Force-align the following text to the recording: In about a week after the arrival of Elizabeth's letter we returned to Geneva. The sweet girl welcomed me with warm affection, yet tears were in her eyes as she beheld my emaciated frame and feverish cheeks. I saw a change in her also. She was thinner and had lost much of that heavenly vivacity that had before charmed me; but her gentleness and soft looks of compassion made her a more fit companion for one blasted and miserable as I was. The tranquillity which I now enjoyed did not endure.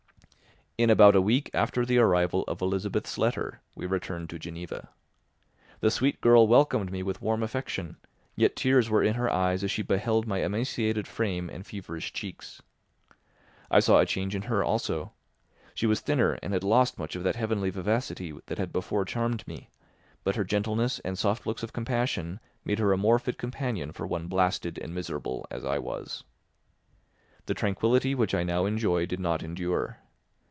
In 0.77 0.89
about 0.89 1.15
a 1.15 1.21
week 1.21 1.51
after 1.53 1.85
the 1.85 1.99
arrival 1.99 2.43
of 2.47 2.59
Elizabeth's 2.59 3.19
letter 3.19 3.61
we 3.75 3.85
returned 3.85 4.31
to 4.31 4.39
Geneva. 4.39 4.89
The 5.79 5.91
sweet 5.91 6.19
girl 6.21 6.47
welcomed 6.47 6.91
me 6.91 7.03
with 7.03 7.21
warm 7.21 7.43
affection, 7.43 7.97
yet 8.35 8.55
tears 8.55 8.89
were 8.89 9.03
in 9.03 9.13
her 9.13 9.29
eyes 9.29 9.63
as 9.63 9.69
she 9.69 9.83
beheld 9.83 10.25
my 10.25 10.39
emaciated 10.43 11.07
frame 11.07 11.51
and 11.51 11.63
feverish 11.67 12.13
cheeks. 12.13 12.63
I 13.69 13.79
saw 13.79 13.99
a 13.99 14.07
change 14.07 14.33
in 14.33 14.43
her 14.43 14.63
also. 14.63 15.11
She 15.75 15.85
was 15.85 15.99
thinner 15.99 16.39
and 16.41 16.51
had 16.51 16.63
lost 16.63 16.97
much 16.97 17.15
of 17.15 17.21
that 17.25 17.35
heavenly 17.35 17.69
vivacity 17.69 18.33
that 18.47 18.57
had 18.57 18.71
before 18.73 19.05
charmed 19.05 19.47
me; 19.47 19.69
but 20.23 20.35
her 20.35 20.43
gentleness 20.45 20.97
and 21.05 21.15
soft 21.19 21.45
looks 21.45 21.61
of 21.63 21.73
compassion 21.73 22.39
made 22.65 22.79
her 22.79 22.91
a 22.91 22.97
more 22.97 23.19
fit 23.19 23.37
companion 23.37 23.91
for 23.91 24.07
one 24.07 24.25
blasted 24.25 24.79
and 24.79 24.95
miserable 24.95 25.45
as 25.51 25.63
I 25.63 25.77
was. 25.77 26.23
The 27.45 27.53
tranquillity 27.53 28.15
which 28.15 28.33
I 28.33 28.41
now 28.41 28.65
enjoyed 28.65 29.09
did 29.09 29.19
not 29.19 29.43
endure. 29.43 29.99